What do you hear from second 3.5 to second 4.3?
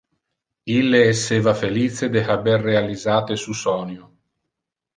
sonio.